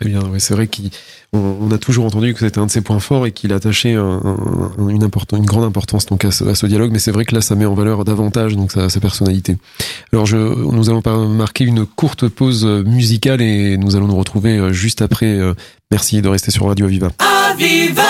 Très 0.00 0.10
bien, 0.10 0.20
c'est 0.38 0.54
vrai 0.54 0.68
qu'on 0.68 1.70
a 1.72 1.78
toujours 1.78 2.04
entendu 2.04 2.32
que 2.32 2.40
c'était 2.40 2.60
un 2.60 2.66
de 2.66 2.70
ses 2.70 2.82
points 2.82 3.00
forts 3.00 3.26
et 3.26 3.32
qu'il 3.32 3.52
attachait 3.52 3.94
une, 3.94 5.08
grande 5.44 5.64
importance 5.64 6.06
à 6.12 6.54
ce, 6.54 6.66
dialogue, 6.66 6.92
mais 6.92 7.00
c'est 7.00 7.10
vrai 7.10 7.24
que 7.24 7.34
là 7.34 7.40
ça 7.40 7.56
met 7.56 7.66
en 7.66 7.74
valeur 7.74 8.04
davantage 8.04 8.56
sa, 8.68 9.00
personnalité. 9.00 9.56
Alors 10.12 10.28
nous 10.28 10.88
allons 10.88 11.02
marquer 11.28 11.64
une 11.64 11.84
courte 11.84 12.28
pause 12.28 12.64
musicale 12.64 13.40
et 13.42 13.76
nous 13.76 13.96
allons 13.96 14.06
nous 14.06 14.16
retrouver 14.16 14.72
juste 14.72 15.02
après. 15.02 15.38
Merci 15.90 16.22
de 16.22 16.28
rester 16.28 16.52
sur 16.52 16.66
Radio 16.66 16.86
Aviva. 16.86 17.10
Aviva 17.50 18.02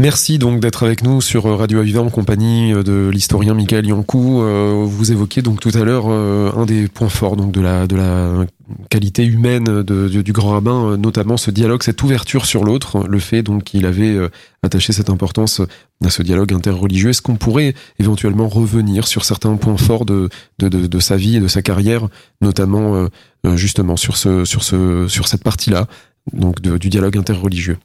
Merci 0.00 0.38
donc 0.38 0.60
d'être 0.60 0.82
avec 0.82 1.04
nous 1.04 1.20
sur 1.20 1.44
Radio 1.58 1.80
Aviva 1.80 2.00
en 2.00 2.08
compagnie 2.08 2.72
de 2.72 3.10
l'historien 3.12 3.52
Michael 3.52 3.84
Yankou. 3.84 4.40
Euh, 4.40 4.82
vous 4.86 5.12
évoquiez 5.12 5.42
donc 5.42 5.60
tout 5.60 5.72
à 5.74 5.84
l'heure 5.84 6.06
euh, 6.08 6.50
un 6.56 6.64
des 6.64 6.88
points 6.88 7.10
forts 7.10 7.36
donc 7.36 7.52
de 7.52 7.60
la 7.60 7.86
de 7.86 7.96
la 7.96 8.46
qualité 8.88 9.26
humaine 9.26 9.82
du 9.82 10.32
grand 10.32 10.52
rabbin, 10.52 10.96
notamment 10.96 11.36
ce 11.36 11.50
dialogue, 11.50 11.82
cette 11.82 12.02
ouverture 12.02 12.46
sur 12.46 12.64
l'autre, 12.64 13.06
le 13.06 13.18
fait 13.18 13.42
donc 13.42 13.64
qu'il 13.64 13.84
avait 13.84 14.16
euh, 14.16 14.30
attaché 14.62 14.94
cette 14.94 15.10
importance 15.10 15.60
à 16.02 16.08
ce 16.08 16.22
dialogue 16.22 16.54
interreligieux. 16.54 17.10
Est-ce 17.10 17.20
qu'on 17.20 17.36
pourrait 17.36 17.74
éventuellement 17.98 18.48
revenir 18.48 19.06
sur 19.06 19.26
certains 19.26 19.54
points 19.56 19.76
forts 19.76 20.06
de, 20.06 20.30
de 20.60 21.00
sa 21.00 21.16
vie 21.16 21.36
et 21.36 21.40
de 21.40 21.48
sa 21.48 21.60
carrière, 21.60 22.08
notamment 22.40 23.06
justement 23.54 23.98
sur 23.98 24.16
ce 24.16 24.46
sur 24.46 24.62
ce 24.62 25.08
sur 25.08 25.28
cette 25.28 25.44
partie-là, 25.44 25.88
donc 26.32 26.62
du 26.62 26.88
dialogue 26.88 27.18
interreligieux? 27.18 27.76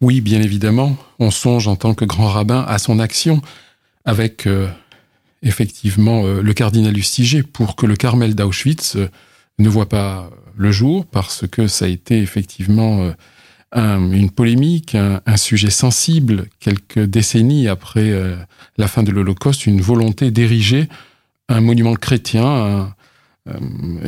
Oui, 0.00 0.20
bien 0.20 0.40
évidemment. 0.40 0.96
On 1.18 1.30
songe 1.30 1.68
en 1.68 1.76
tant 1.76 1.94
que 1.94 2.04
grand 2.04 2.28
rabbin 2.28 2.64
à 2.66 2.78
son 2.78 2.98
action 2.98 3.42
avec 4.06 4.46
euh, 4.46 4.68
effectivement 5.42 6.24
euh, 6.24 6.40
le 6.40 6.54
cardinal 6.54 6.94
Lustiger 6.94 7.42
pour 7.42 7.76
que 7.76 7.84
le 7.84 7.96
Carmel 7.96 8.34
d'Auschwitz 8.34 8.96
euh, 8.96 9.10
ne 9.58 9.68
voit 9.68 9.88
pas 9.88 10.30
le 10.56 10.72
jour 10.72 11.04
parce 11.04 11.46
que 11.46 11.66
ça 11.66 11.84
a 11.84 11.88
été 11.88 12.18
effectivement 12.22 13.12
une 13.74 14.30
polémique, 14.30 14.94
un, 14.94 15.36
sujet 15.36 15.68
sensible 15.68 16.46
quelques 16.60 16.98
décennies 16.98 17.68
après 17.68 18.10
la 18.78 18.88
fin 18.88 19.02
de 19.02 19.10
l'Holocauste, 19.10 19.66
une 19.66 19.82
volonté 19.82 20.30
d'ériger 20.30 20.88
un 21.50 21.60
monument 21.60 21.94
chrétien, 21.94 22.94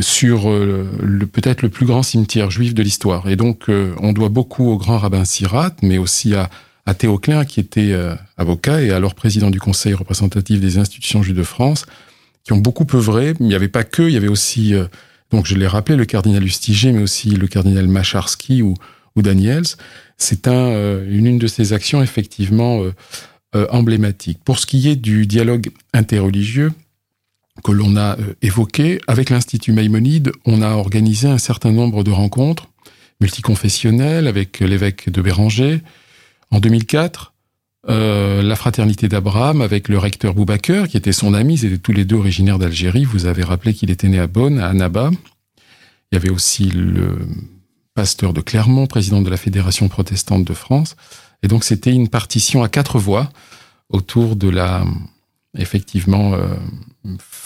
sur 0.00 0.50
euh, 0.50 0.90
le, 1.02 1.26
peut-être 1.26 1.62
le 1.62 1.70
plus 1.70 1.86
grand 1.86 2.02
cimetière 2.02 2.50
juif 2.50 2.74
de 2.74 2.82
l'histoire. 2.82 3.28
Et 3.28 3.36
donc, 3.36 3.68
euh, 3.68 3.94
on 3.98 4.12
doit 4.12 4.28
beaucoup 4.28 4.68
au 4.70 4.76
grand 4.76 4.98
rabbin 4.98 5.24
Sirat, 5.24 5.74
mais 5.82 5.98
aussi 5.98 6.34
à, 6.34 6.50
à 6.84 6.94
qui 6.94 7.60
était 7.60 7.94
avocat 8.36 8.82
et 8.82 8.90
alors 8.90 9.14
président 9.14 9.50
du 9.50 9.60
Conseil 9.60 9.94
représentatif 9.94 10.60
des 10.60 10.78
institutions 10.78 11.22
juives 11.22 11.36
de 11.36 11.42
France, 11.42 11.86
qui 12.44 12.52
ont 12.52 12.58
beaucoup 12.58 12.86
œuvré. 12.94 13.34
Il 13.40 13.46
n'y 13.46 13.54
avait 13.54 13.68
pas 13.68 13.84
que, 13.84 14.02
il 14.02 14.12
y 14.12 14.16
avait 14.16 14.28
aussi, 14.28 14.74
donc 15.30 15.46
je 15.46 15.54
l'ai 15.54 15.68
rappelé, 15.68 15.96
le 15.96 16.04
cardinal 16.04 16.42
Lustiger, 16.42 16.92
mais 16.92 17.02
aussi 17.02 17.30
le 17.30 17.46
cardinal 17.46 17.86
Macharski 17.86 18.62
ou, 18.62 18.74
ou 19.16 19.22
Daniels. 19.22 19.64
C'est 20.18 20.48
un, 20.48 21.04
une, 21.06 21.26
une 21.26 21.38
de 21.38 21.46
ces 21.46 21.72
actions 21.72 22.02
effectivement 22.02 22.82
emblématiques. 23.54 24.40
Pour 24.44 24.58
ce 24.58 24.66
qui 24.66 24.88
est 24.88 24.96
du 24.96 25.26
dialogue 25.26 25.70
interreligieux, 25.94 26.72
que 27.64 27.72
l'on 27.72 27.96
a 27.96 28.18
euh, 28.18 28.34
évoqué. 28.42 29.00
Avec 29.06 29.30
l'Institut 29.30 29.72
Maïmonide, 29.72 30.32
on 30.44 30.62
a 30.62 30.70
organisé 30.70 31.28
un 31.28 31.38
certain 31.38 31.72
nombre 31.72 32.04
de 32.04 32.10
rencontres 32.10 32.68
multiconfessionnelles 33.20 34.26
avec 34.26 34.60
l'évêque 34.60 35.08
de 35.08 35.22
Béranger. 35.22 35.80
En 36.50 36.60
2004, 36.60 37.32
euh, 37.88 38.42
la 38.42 38.56
fraternité 38.56 39.08
d'Abraham 39.08 39.60
avec 39.60 39.88
le 39.88 39.98
recteur 39.98 40.34
Boubaker, 40.34 40.88
qui 40.88 40.96
était 40.96 41.12
son 41.12 41.34
ami, 41.34 41.54
ils 41.54 41.64
étaient 41.66 41.78
tous 41.78 41.92
les 41.92 42.04
deux 42.04 42.16
originaires 42.16 42.58
d'Algérie. 42.58 43.04
Vous 43.04 43.26
avez 43.26 43.42
rappelé 43.42 43.74
qu'il 43.74 43.90
était 43.90 44.08
né 44.08 44.18
à 44.18 44.26
Bonn, 44.26 44.58
à 44.58 44.68
Annaba. 44.68 45.10
Il 46.10 46.14
y 46.14 46.16
avait 46.16 46.30
aussi 46.30 46.66
le 46.66 47.18
pasteur 47.94 48.32
de 48.32 48.40
Clermont, 48.40 48.86
président 48.86 49.22
de 49.22 49.30
la 49.30 49.36
Fédération 49.36 49.88
protestante 49.88 50.44
de 50.44 50.54
France. 50.54 50.96
Et 51.42 51.48
donc 51.48 51.64
c'était 51.64 51.92
une 51.92 52.08
partition 52.08 52.62
à 52.62 52.68
quatre 52.68 52.98
voix 52.98 53.30
autour 53.88 54.36
de 54.36 54.48
la, 54.48 54.84
effectivement, 55.56 56.34
euh, 56.34 56.54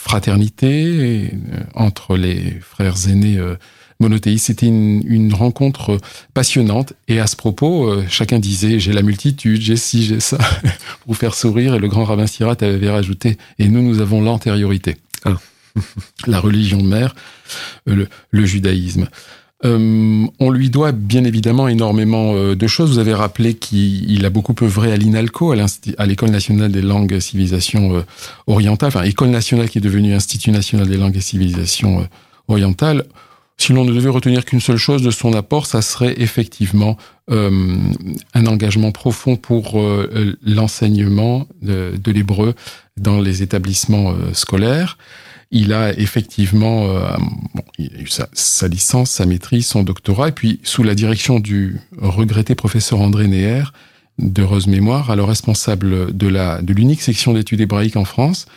fraternité 0.07 1.31
euh, 1.51 1.59
entre 1.75 2.15
les 2.15 2.57
frères 2.61 2.95
aînés 3.09 3.37
euh, 3.37 3.55
monothéistes. 3.99 4.45
C'était 4.45 4.67
une, 4.67 5.03
une, 5.05 5.33
rencontre 5.33 5.97
passionnante. 6.33 6.93
Et 7.09 7.19
à 7.19 7.27
ce 7.27 7.35
propos, 7.35 7.89
euh, 7.89 8.05
chacun 8.09 8.39
disait 8.39 8.79
j'ai 8.79 8.93
la 8.93 9.01
multitude, 9.01 9.61
j'ai 9.61 9.75
ci, 9.75 10.03
j'ai 10.05 10.21
ça, 10.21 10.37
pour 11.01 11.07
vous 11.07 11.13
faire 11.13 11.33
sourire. 11.33 11.75
Et 11.75 11.79
le 11.79 11.89
grand 11.89 12.05
rabbin 12.05 12.25
Sirat 12.25 12.55
avait 12.61 12.89
rajouté 12.89 13.37
et 13.59 13.67
nous, 13.67 13.81
nous 13.81 13.99
avons 13.99 14.21
l'antériorité. 14.21 14.95
Ah. 15.25 15.35
la 16.27 16.39
religion 16.39 16.81
mère, 16.81 17.13
le, 17.85 18.07
le 18.31 18.45
judaïsme. 18.45 19.09
Euh, 19.65 20.27
on 20.39 20.51
lui 20.51 20.69
doit 20.69 20.91
bien 20.91 21.23
évidemment 21.23 21.67
énormément 21.67 22.35
euh, 22.35 22.55
de 22.55 22.67
choses. 22.67 22.91
Vous 22.91 22.99
avez 22.99 23.13
rappelé 23.13 23.55
qu'il 23.55 24.23
a 24.25 24.29
beaucoup 24.29 24.55
œuvré 24.61 24.91
à 24.91 24.97
l'INALCO, 24.97 25.53
à 25.97 26.05
l'École 26.05 26.29
nationale 26.29 26.71
des 26.71 26.81
langues 26.81 27.13
et 27.13 27.19
civilisations 27.19 27.97
euh, 27.97 28.01
orientales, 28.45 28.89
enfin 28.89 29.03
École 29.03 29.29
nationale 29.29 29.69
qui 29.69 29.79
est 29.79 29.81
devenue 29.81 30.13
Institut 30.13 30.51
national 30.51 30.87
des 30.87 30.97
langues 30.97 31.17
et 31.17 31.21
civilisations 31.21 32.07
orientales. 32.47 33.05
Si 33.59 33.73
l'on 33.73 33.85
ne 33.85 33.91
devait 33.91 34.09
retenir 34.09 34.45
qu'une 34.45 34.59
seule 34.59 34.77
chose 34.77 35.01
de 35.01 35.09
son 35.09 35.33
apport, 35.33 35.65
ça 35.65 35.81
serait 35.81 36.13
effectivement 36.21 36.95
un 37.29 38.45
engagement 38.45 38.91
profond 38.91 39.35
pour 39.35 39.81
l'enseignement 40.45 41.47
de 41.63 42.11
l'hébreu 42.11 42.53
dans 42.97 43.19
les 43.19 43.41
établissements 43.41 44.13
scolaires. 44.33 44.97
Il 45.51 45.71
a 45.71 45.97
effectivement 45.97 46.87
euh, 46.89 47.15
eu 47.79 48.07
sa, 48.07 48.67
licence, 48.67 49.11
sa 49.11 49.25
maîtrise, 49.25 49.65
son 49.65 49.83
doctorat, 49.83 50.29
et 50.29 50.31
puis 50.33 50.59
sous 50.63 50.83
la 50.83 50.93
direction 50.93 51.39
du 51.39 51.79
regretté 51.97 52.53
professeur 52.53 52.99
André 52.99 53.27
Neher, 53.27 53.63
d'heureuse 54.19 54.67
mémoire, 54.67 55.09
alors 55.09 55.29
responsable 55.29 56.15
de 56.15 56.27
la 56.27 56.61
de 56.61 56.73
l'unique 56.73 57.01
section 57.01 57.33
d'études 57.33 57.61
hébraïques 57.61 57.95
en 57.95 58.05
France. 58.05 58.47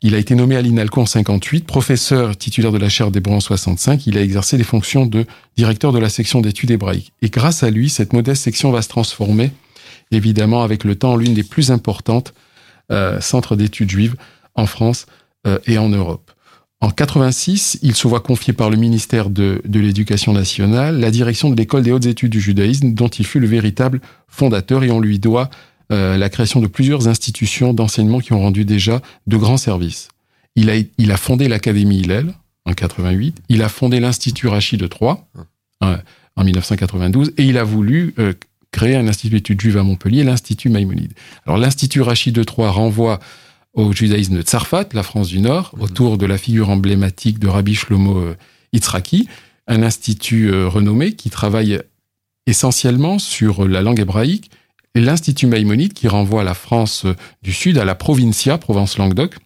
Il 0.00 0.14
a 0.14 0.18
été 0.18 0.36
nommé 0.36 0.54
à 0.54 0.62
l'INALCO 0.62 1.00
en 1.00 1.06
58, 1.06 1.66
professeur 1.66 2.36
titulaire 2.36 2.70
de 2.70 2.78
la 2.78 2.88
chaire 2.88 3.10
d'hébreu 3.10 3.34
en 3.34 3.40
65. 3.40 4.06
Il 4.06 4.16
a 4.16 4.22
exercé 4.22 4.56
les 4.56 4.64
fonctions 4.64 5.06
de 5.06 5.26
directeur 5.56 5.92
de 5.92 5.98
la 5.98 6.08
section 6.08 6.40
d'études 6.40 6.70
hébraïques. 6.70 7.12
Et 7.20 7.30
grâce 7.30 7.64
à 7.64 7.70
lui, 7.70 7.88
cette 7.88 8.12
modeste 8.12 8.44
section 8.44 8.70
va 8.70 8.80
se 8.82 8.88
transformer, 8.88 9.50
évidemment, 10.12 10.62
avec 10.62 10.84
le 10.84 10.94
temps, 10.94 11.14
en 11.14 11.16
l'une 11.16 11.34
des 11.34 11.42
plus 11.42 11.72
importantes 11.72 12.32
euh, 12.92 13.20
centres 13.20 13.56
d'études 13.56 13.90
juives 13.90 14.14
en 14.54 14.66
France 14.66 15.06
euh, 15.48 15.58
et 15.66 15.78
en 15.78 15.88
Europe. 15.88 16.27
En 16.80 16.90
86, 16.90 17.80
il 17.82 17.94
se 17.96 18.06
voit 18.06 18.20
confier 18.20 18.52
par 18.52 18.70
le 18.70 18.76
ministère 18.76 19.30
de, 19.30 19.60
de 19.64 19.80
l'Éducation 19.80 20.32
nationale 20.32 21.00
la 21.00 21.10
direction 21.10 21.50
de 21.50 21.56
l'école 21.56 21.82
des 21.82 21.90
hautes 21.90 22.06
études 22.06 22.30
du 22.30 22.40
judaïsme, 22.40 22.94
dont 22.94 23.08
il 23.08 23.26
fut 23.26 23.40
le 23.40 23.48
véritable 23.48 24.00
fondateur, 24.28 24.84
et 24.84 24.90
on 24.90 25.00
lui 25.00 25.18
doit 25.18 25.50
euh, 25.90 26.16
la 26.16 26.28
création 26.28 26.60
de 26.60 26.68
plusieurs 26.68 27.08
institutions 27.08 27.72
d'enseignement 27.72 28.20
qui 28.20 28.32
ont 28.32 28.40
rendu 28.40 28.64
déjà 28.64 29.00
de 29.26 29.36
grands 29.36 29.56
services. 29.56 30.08
Il 30.54 30.70
a, 30.70 30.74
il 30.98 31.10
a 31.10 31.16
fondé 31.16 31.48
l'Académie 31.48 31.98
Hillel 31.98 32.32
en 32.64 32.74
88, 32.74 33.38
il 33.48 33.62
a 33.62 33.68
fondé 33.68 33.98
l'Institut 33.98 34.46
Rachid 34.46 34.78
de 34.78 34.86
Troyes 34.86 35.26
euh, 35.82 35.96
en 36.36 36.44
1992, 36.44 37.32
et 37.38 37.44
il 37.44 37.58
a 37.58 37.64
voulu 37.64 38.14
euh, 38.20 38.34
créer 38.70 38.94
un 38.94 39.08
institut 39.08 39.34
d'études 39.34 39.60
juives 39.60 39.78
à 39.78 39.82
Montpellier, 39.82 40.22
l'Institut 40.22 40.68
Maïmonide. 40.68 41.14
Alors 41.44 41.58
l'Institut 41.58 42.02
Rachid 42.02 42.34
de 42.34 42.44
Troyes 42.44 42.70
renvoie 42.70 43.18
au 43.78 43.92
judaïsme 43.92 44.36
de 44.36 44.42
Tsarfat, 44.42 44.88
la 44.92 45.04
France 45.04 45.28
du 45.28 45.40
Nord, 45.40 45.72
mhm. 45.74 45.82
autour 45.82 46.18
de 46.18 46.26
la 46.26 46.36
figure 46.36 46.68
emblématique 46.68 47.38
de 47.38 47.46
Rabbi 47.46 47.74
Shlomo 47.74 48.18
euh, 48.18 48.36
Yitzhaki, 48.72 49.28
un 49.68 49.82
institut 49.82 50.50
euh, 50.50 50.68
renommé 50.68 51.12
qui 51.12 51.30
travaille 51.30 51.80
essentiellement 52.46 53.18
sur 53.18 53.68
la 53.68 53.80
langue 53.80 54.00
hébraïque, 54.00 54.50
et 54.94 55.00
l'Institut 55.00 55.46
Maïmonide 55.46 55.92
qui 55.92 56.08
renvoie 56.08 56.40
à 56.40 56.44
la 56.44 56.54
France 56.54 57.04
euh, 57.04 57.14
du 57.42 57.52
Sud, 57.52 57.78
à 57.78 57.84
la 57.84 57.94
Provincia, 57.94 58.58
Provence-Languedoc, 58.58 59.36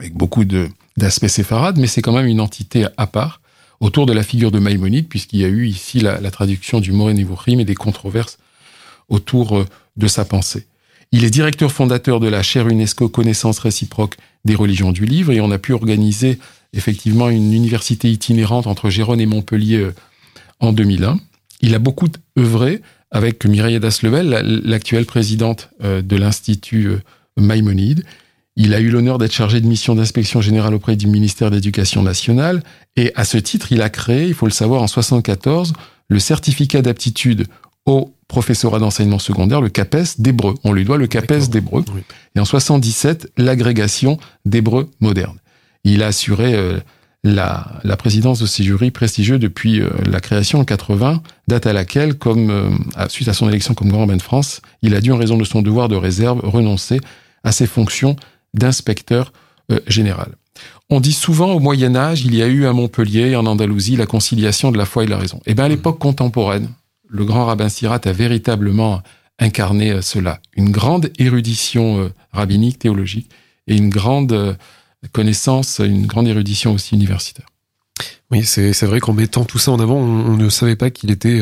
avec 0.00 0.14
beaucoup 0.14 0.44
d'aspects 0.44 1.28
séfarades, 1.28 1.78
mais 1.78 1.86
c'est 1.86 2.02
quand 2.02 2.12
même 2.12 2.26
une 2.26 2.40
entité 2.40 2.86
à 2.96 3.06
part, 3.06 3.40
autour 3.78 4.06
de 4.06 4.12
la 4.12 4.24
figure 4.24 4.50
de 4.50 4.58
Maïmonide, 4.58 5.08
puisqu'il 5.08 5.40
y 5.40 5.44
a 5.44 5.48
eu 5.48 5.66
ici 5.68 6.00
la, 6.00 6.20
la 6.20 6.30
traduction 6.32 6.80
du 6.80 6.90
Moré 6.92 7.14
et 7.14 7.64
des 7.64 7.74
controverses 7.74 8.38
autour 9.08 9.64
de 9.96 10.06
sa 10.08 10.24
pensée. 10.24 10.66
Il 11.12 11.24
est 11.24 11.30
directeur 11.30 11.72
fondateur 11.72 12.20
de 12.20 12.28
la 12.28 12.42
chaire 12.42 12.68
UNESCO 12.68 13.08
Connaissance 13.08 13.58
réciproque 13.58 14.16
des 14.44 14.54
religions 14.54 14.92
du 14.92 15.04
livre 15.04 15.32
et 15.32 15.40
on 15.40 15.50
a 15.50 15.58
pu 15.58 15.72
organiser 15.72 16.38
effectivement 16.72 17.28
une 17.28 17.52
université 17.52 18.10
itinérante 18.10 18.66
entre 18.66 18.90
Gérone 18.90 19.20
et 19.20 19.26
Montpellier 19.26 19.78
euh, 19.78 19.94
en 20.60 20.72
2001. 20.72 21.18
Il 21.62 21.74
a 21.74 21.78
beaucoup 21.78 22.08
œuvré 22.38 22.82
avec 23.10 23.44
Mireille 23.46 23.80
Daslevel, 23.80 24.62
l'actuelle 24.64 25.06
présidente 25.06 25.70
euh, 25.82 26.02
de 26.02 26.16
l'Institut 26.16 26.88
euh, 26.88 27.00
Maïmonide. 27.36 28.04
Il 28.56 28.74
a 28.74 28.80
eu 28.80 28.90
l'honneur 28.90 29.18
d'être 29.18 29.32
chargé 29.32 29.60
de 29.60 29.66
mission 29.66 29.94
d'inspection 29.94 30.40
générale 30.40 30.74
auprès 30.74 30.96
du 30.96 31.06
ministère 31.06 31.50
de 31.50 31.56
l'Éducation 31.56 32.02
nationale 32.02 32.62
et 32.96 33.12
à 33.14 33.24
ce 33.24 33.36
titre, 33.36 33.70
il 33.70 33.82
a 33.82 33.90
créé, 33.90 34.26
il 34.26 34.34
faut 34.34 34.46
le 34.46 34.52
savoir, 34.52 34.82
en 34.82 34.86
74, 34.86 35.74
le 36.08 36.18
certificat 36.18 36.82
d'aptitude 36.82 37.46
au 37.86 38.12
professorat 38.28 38.78
d'enseignement 38.78 39.18
secondaire, 39.18 39.60
le 39.60 39.68
CAPES 39.68 40.18
d'hébreu. 40.18 40.54
On 40.64 40.72
lui 40.72 40.84
doit 40.84 40.98
le 40.98 41.06
CAPES 41.06 41.48
d'hébreu. 41.48 41.84
Et 42.34 42.40
en 42.40 42.44
77, 42.44 43.32
l'agrégation 43.36 44.18
d'hébreu 44.44 44.90
moderne. 45.00 45.36
Il 45.84 46.02
a 46.02 46.08
assuré 46.08 46.54
euh, 46.54 46.78
la, 47.22 47.80
la, 47.84 47.96
présidence 47.96 48.40
de 48.40 48.46
ces 48.46 48.64
jurys 48.64 48.90
prestigieux 48.90 49.38
depuis 49.38 49.80
euh, 49.80 49.90
la 50.04 50.20
création 50.20 50.58
en 50.58 50.64
80, 50.64 51.22
date 51.46 51.66
à 51.66 51.72
laquelle, 51.72 52.14
comme 52.14 52.50
euh, 52.50 53.08
suite 53.08 53.28
à 53.28 53.32
son 53.32 53.48
élection 53.48 53.74
comme 53.74 53.88
grand 53.88 54.00
rabbin 54.00 54.16
de 54.16 54.22
France, 54.22 54.60
il 54.82 54.94
a 54.96 55.00
dû, 55.00 55.12
en 55.12 55.16
raison 55.16 55.36
de 55.36 55.44
son 55.44 55.62
devoir 55.62 55.88
de 55.88 55.96
réserve, 55.96 56.40
renoncer 56.42 56.98
à 57.44 57.52
ses 57.52 57.66
fonctions 57.66 58.16
d'inspecteur 58.54 59.32
général. 59.86 60.32
On 60.88 61.00
dit 61.00 61.12
souvent 61.12 61.52
au 61.52 61.58
Moyen 61.58 61.96
Âge, 61.96 62.24
il 62.24 62.34
y 62.34 62.42
a 62.42 62.46
eu 62.46 62.66
à 62.66 62.72
Montpellier 62.72 63.30
et 63.30 63.36
en 63.36 63.46
Andalousie 63.46 63.96
la 63.96 64.06
conciliation 64.06 64.70
de 64.70 64.78
la 64.78 64.86
foi 64.86 65.02
et 65.02 65.06
de 65.06 65.10
la 65.10 65.18
raison. 65.18 65.40
Eh 65.46 65.54
bien, 65.54 65.64
à 65.64 65.68
l'époque 65.68 65.98
contemporaine, 65.98 66.68
le 67.08 67.24
grand 67.24 67.46
rabbin 67.46 67.68
Sirat 67.68 68.00
a 68.04 68.12
véritablement 68.12 69.02
incarnait 69.38 70.02
cela. 70.02 70.40
Une 70.56 70.70
grande 70.70 71.10
érudition 71.18 72.10
rabbinique, 72.32 72.78
théologique, 72.78 73.30
et 73.66 73.76
une 73.76 73.90
grande 73.90 74.56
connaissance, 75.12 75.80
une 75.84 76.06
grande 76.06 76.26
érudition 76.26 76.72
aussi 76.72 76.94
universitaire. 76.94 77.46
Oui, 78.30 78.44
c'est 78.44 78.82
vrai 78.84 79.00
qu'en 79.00 79.12
mettant 79.12 79.44
tout 79.44 79.58
ça 79.58 79.72
en 79.72 79.78
avant, 79.78 79.96
on, 79.96 80.36
ne 80.36 80.48
savait 80.48 80.76
pas 80.76 80.90
qu'il 80.90 81.10
était 81.10 81.40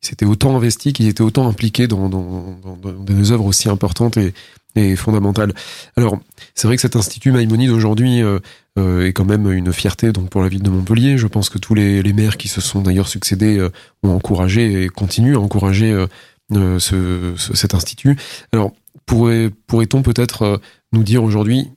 s'était 0.00 0.26
autant 0.26 0.56
investi, 0.56 0.92
qu'il 0.92 1.08
était 1.08 1.22
autant 1.22 1.46
impliqué 1.48 1.86
dans, 1.86 2.08
dans, 2.08 2.58
dans, 2.62 2.92
des 2.92 3.32
œuvres 3.32 3.44
aussi 3.44 3.68
importantes 3.68 4.16
et, 4.16 4.32
et 4.76 4.96
fondamentales. 4.96 5.52
Alors, 5.96 6.18
c'est 6.54 6.66
vrai 6.66 6.76
que 6.76 6.82
cet 6.82 6.96
institut 6.96 7.32
Maïmonide 7.32 7.70
aujourd'hui 7.70 8.22
euh, 8.22 8.38
euh, 8.78 9.06
est 9.06 9.12
quand 9.12 9.24
même 9.24 9.50
une 9.52 9.72
fierté 9.72 10.12
donc 10.12 10.30
pour 10.30 10.42
la 10.42 10.48
ville 10.48 10.62
de 10.62 10.70
Montpellier. 10.70 11.18
Je 11.18 11.26
pense 11.26 11.48
que 11.48 11.58
tous 11.58 11.74
les, 11.74 12.02
les 12.02 12.12
maires 12.12 12.36
qui 12.36 12.48
se 12.48 12.60
sont 12.60 12.80
d'ailleurs 12.80 13.08
succédés 13.08 13.58
euh, 13.58 13.70
ont 14.02 14.10
encouragé 14.10 14.84
et 14.84 14.88
continuent 14.88 15.36
à 15.36 15.40
encourager 15.40 16.06
ce, 16.50 17.34
cet 17.54 17.74
institut. 17.74 18.16
Alors, 18.52 18.72
pourrait, 19.06 19.50
pourrait-on 19.66 20.02
peut-être 20.02 20.60
nous 20.92 21.02
dire 21.02 21.22
aujourd'hui 21.22 21.68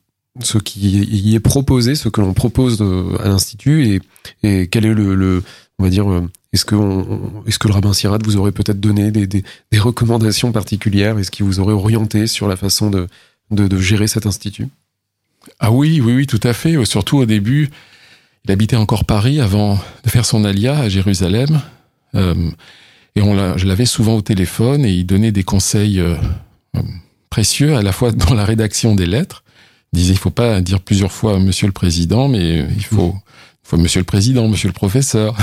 ce 0.42 0.58
qui 0.58 0.80
y 0.80 1.36
est 1.36 1.40
proposé, 1.40 1.94
ce 1.94 2.10
que 2.10 2.22
l'on 2.22 2.34
propose 2.34 2.82
à 3.20 3.28
l'institut 3.28 3.86
et, 3.86 4.02
et 4.42 4.68
quel 4.68 4.86
est 4.86 4.94
le, 4.94 5.14
le 5.14 5.44
on 5.78 5.84
va 5.84 5.90
dire 5.90 6.08
est-ce 6.54 6.66
que, 6.66 6.76
le 6.76 7.74
rabbin 7.74 7.94
Sirat 7.94 8.20
vous 8.24 8.38
aurait 8.38 8.52
peut-être 8.52 8.80
donné 8.80 9.12
des, 9.12 9.44
recommandations 9.80 10.52
particulières? 10.52 11.18
Est-ce 11.18 11.32
qu'il 11.32 11.46
vous 11.46 11.60
aurait 11.60 11.74
orienté 11.74 12.28
sur 12.28 12.48
la 12.48 12.56
façon 12.56 12.92
de, 12.92 13.78
gérer 13.78 14.08
cet 14.08 14.28
institut? 14.28 14.68
Ah 15.60 15.72
oui, 15.72 16.00
oui, 16.00 16.14
oui, 16.14 16.28
tout 16.28 16.40
à 16.44 16.54
fait. 16.54 16.86
Surtout 16.86 17.18
au 17.18 17.26
début, 17.26 17.70
il 18.46 18.52
habitait 18.52 18.76
encore 18.76 19.06
Paris 19.06 19.42
avant 19.42 19.80
de 20.04 20.10
faire 20.10 20.26
son 20.26 20.46
alia 20.46 20.78
à 20.78 20.90
Jérusalem. 20.90 21.60
Euh, 22.14 22.52
et 23.16 23.22
je 23.22 23.66
l'avais 23.66 23.86
souvent 23.86 24.16
au 24.16 24.22
téléphone 24.22 24.86
et 24.86 24.92
il 24.92 25.06
donnait 25.06 25.32
des 25.32 25.44
conseils 25.44 26.00
euh, 26.00 26.16
précieux 27.30 27.76
à 27.76 27.82
la 27.82 27.92
fois 27.92 28.12
dans 28.12 28.36
la 28.36 28.46
rédaction 28.46 28.94
des 28.94 29.08
lettres. 29.08 29.44
Il 29.92 30.00
disait 30.00 30.14
il 30.14 30.20
faut 30.20 30.30
pas 30.30 30.62
dire 30.62 30.80
plusieurs 30.80 31.12
fois 31.12 31.40
Monsieur 31.40 31.68
le 31.68 31.74
Président, 31.74 32.28
mais 32.28 32.66
il 32.76 32.84
faut 32.84 33.16
Monsieur 33.72 34.02
le 34.02 34.06
Président, 34.06 34.48
Monsieur 34.48 34.68
le 34.68 34.74
Professeur. 34.74 35.36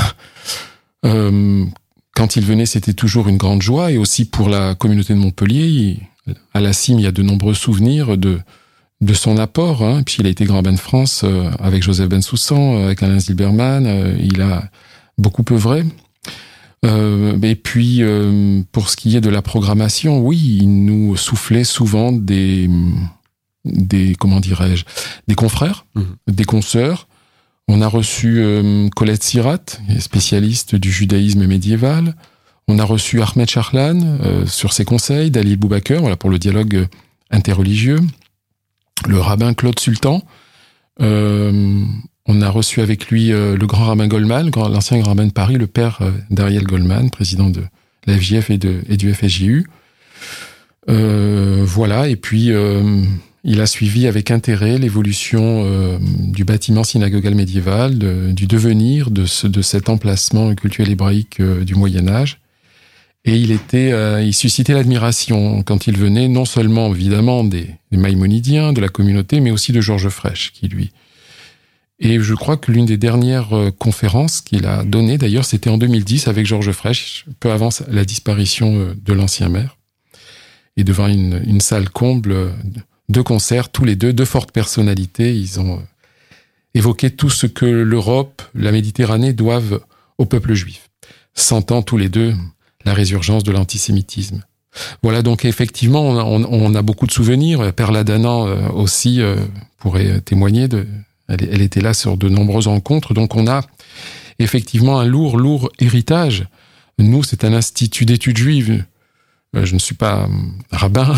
Euh, 1.04 1.64
quand 2.14 2.36
il 2.36 2.44
venait, 2.44 2.66
c'était 2.66 2.92
toujours 2.92 3.28
une 3.28 3.36
grande 3.36 3.62
joie, 3.62 3.92
et 3.92 3.98
aussi 3.98 4.24
pour 4.24 4.48
la 4.48 4.74
communauté 4.74 5.14
de 5.14 5.18
Montpellier. 5.18 6.00
à 6.54 6.60
la 6.60 6.72
cime, 6.72 6.98
il 6.98 7.02
y 7.02 7.08
a 7.08 7.12
de 7.12 7.22
nombreux 7.22 7.54
souvenirs 7.54 8.16
de 8.16 8.40
de 9.00 9.14
son 9.14 9.38
apport. 9.38 9.82
Hein. 9.82 10.02
Puis 10.04 10.16
il 10.20 10.26
a 10.26 10.30
été 10.30 10.44
grand 10.44 10.62
bain 10.62 10.72
de 10.72 10.78
France 10.78 11.22
euh, 11.24 11.50
avec 11.58 11.82
Joseph 11.82 12.08
Bensoussan, 12.08 12.76
euh, 12.76 12.84
avec 12.86 13.02
Alain 13.02 13.18
Zilberman. 13.18 13.86
Euh, 13.86 14.16
il 14.20 14.40
a 14.42 14.64
beaucoup 15.18 15.44
œuvré. 15.50 15.84
et 16.82 17.54
puis 17.56 18.02
pour 18.72 18.88
ce 18.88 18.96
qui 18.96 19.16
est 19.16 19.20
de 19.20 19.28
la 19.28 19.42
programmation, 19.42 20.20
oui, 20.20 20.58
il 20.62 20.84
nous 20.86 21.16
soufflait 21.16 21.64
souvent 21.64 22.12
des 22.12 22.70
des 23.66 24.16
comment 24.18 24.40
dirais-je 24.40 24.84
des 25.28 25.34
confrères, 25.34 25.84
mmh. 25.94 26.02
des 26.28 26.44
consoeurs 26.44 27.06
on 27.70 27.83
a 27.83 27.87
reçu 27.87 28.40
euh, 28.40 28.88
Colette 28.96 29.22
Sirat, 29.22 29.64
spécialiste 30.00 30.74
du 30.74 30.90
judaïsme 30.90 31.46
médiéval. 31.46 32.16
On 32.66 32.80
a 32.80 32.85
reçu 32.85 33.22
Ahmed 33.22 33.48
Charlan 33.48 34.00
euh, 34.22 34.44
sur 34.46 34.72
ses 34.72 34.85
conseils, 34.85 35.30
Dalil 35.30 35.56
Boubaker, 35.56 36.16
pour 36.18 36.30
le 36.30 36.38
dialogue 36.40 36.74
euh, 36.74 36.87
interreligieux. 37.30 38.00
Le 39.06 39.20
rabbin 39.20 39.54
Claude 39.54 39.78
Sultan. 39.78 40.22
on 40.98 42.42
a 42.42 42.50
reçu 42.50 42.80
avec 42.80 43.09
lui 43.09 43.28
le 43.28 43.66
grand 43.66 43.87
rabbin 43.87 44.09
Goldman, 44.09 44.50
l'ancien 44.54 44.98
grand 44.98 45.11
rabbin 45.11 45.26
de 45.26 45.33
Paris, 45.33 45.54
le 45.54 45.66
père 45.66 46.00
d'Ariel 46.28 46.64
Goldman, 46.64 47.09
président 47.09 47.48
de 47.48 47.62
la 48.06 48.18
FJF 48.18 48.50
et, 48.50 48.59
et 48.90 48.96
du 48.98 49.14
FSJU. 49.14 49.66
voilà, 50.87 52.09
et 52.09 52.16
puis 52.16 52.52
il 53.42 53.61
a 53.61 53.66
suivi 53.66 54.07
avec 54.07 54.31
intérêt 54.31 54.79
l'évolution 54.79 55.64
euh, 55.64 55.98
du 56.00 56.44
bâtiment 56.44 56.85
synagogal 56.85 57.35
médiéval, 57.35 57.98
du 57.98 58.46
devenir 58.46 59.11
de, 59.11 59.24
ce, 59.24 59.46
de 59.46 59.62
cet 59.62 59.88
emplacement 59.88 60.55
cultuel 60.55 60.90
hébraïque 60.90 61.40
euh, 61.40 61.64
du 61.64 61.74
Moyen 61.74 62.07
Âge. 62.09 62.40
Et 63.24 63.37
il 63.37 63.50
était, 63.50 63.92
euh, 63.92 64.22
il 64.22 64.35
suscitait 64.35 64.74
l'admiration 64.74 65.62
quand 65.62 65.87
il 65.87 65.96
venait, 65.96 66.29
non 66.29 66.44
seulement 66.44 66.92
évidemment 66.94 67.44
des, 67.44 67.66
des, 67.90 67.98
Maïmonidiens, 67.98 68.72
de 68.72 68.81
la 68.81 68.88
communauté, 68.88 69.40
mais 69.40 69.50
aussi 69.50 69.72
de 69.72 69.81
Georges 69.81 70.09
Frêche, 70.09 70.53
qui 70.53 70.68
lui. 70.68 70.90
Et 71.98 72.18
je 72.18 72.35
crois 72.35 72.57
que 72.57 72.72
l'une 72.72 72.87
des 72.87 72.96
dernières 72.96 73.50
conférences 73.79 74.40
qu'il 74.40 74.64
a 74.64 74.85
données, 74.85 75.18
d'ailleurs, 75.18 75.44
c'était 75.44 75.68
en 75.68 75.76
2010 75.76 76.29
avec 76.29 76.46
Georges 76.46 76.72
Frêche, 76.72 77.26
peu 77.40 77.50
avant 77.50 77.68
la 77.88 78.07
disparition 78.07 78.94
de 78.96 79.12
l'ancien 79.12 79.50
maire, 79.50 79.76
et 80.79 80.85
devant 80.85 81.09
une, 81.09 81.42
une 81.46 81.61
salle 81.61 81.90
comble 81.90 82.55
deux 83.11 83.23
concerts, 83.23 83.70
tous 83.70 83.85
les 83.85 83.96
deux, 83.96 84.12
deux 84.12 84.25
fortes 84.25 84.53
personnalités. 84.53 85.37
Ils 85.37 85.61
ont 85.61 85.79
euh, 85.79 85.83
évoqué 86.75 87.11
tout 87.11 87.31
ce 87.31 87.46
que 87.46 87.66
l'Europe, 87.66 88.42
la 88.55 88.73
Méditerranée 88.73 89.33
doivent 89.33 89.81
au 90.18 90.25
peuple 90.25 90.55
juif, 90.55 90.90
sentant 91.35 91.83
tous 91.83 91.99
les 91.99 92.09
deux 92.09 92.35
la 92.85 92.94
résurgence 92.94 93.42
de 93.44 93.53
l'antisémitisme. 93.53 94.42
Voilà 95.03 95.23
donc 95.23 95.44
effectivement, 95.44 96.03
on 96.03 96.75
a, 96.75 96.83
beaucoup 96.83 97.07
de 97.07 97.12
souvenirs. 97.12 97.73
Perla 97.75 98.05
Danan 98.05 98.46
euh, 98.46 98.68
aussi 98.68 99.20
euh, 99.20 99.37
pourrait 99.79 100.20
témoigner. 100.20 100.68
Elle, 101.29 101.61
était 101.61 101.81
là 101.81 101.92
sur 101.92 102.16
de 102.16 102.29
nombreuses 102.29 102.68
rencontres. 102.68 103.12
Donc 103.12 103.35
on 103.35 103.49
a 103.49 103.62
effectivement 104.38 105.01
un 105.01 105.05
lourd, 105.05 105.37
lourd 105.37 105.70
héritage. 105.81 106.46
Nous, 106.99 107.25
c'est 107.25 107.44
un 107.44 107.53
institut 107.53 108.05
d'études 108.05 108.38
juives. 108.38 108.85
Euh, 109.56 109.64
je 109.64 109.74
ne 109.74 109.80
suis 109.80 109.96
pas 109.96 110.22
euh, 110.22 110.26
rabbin, 110.70 111.12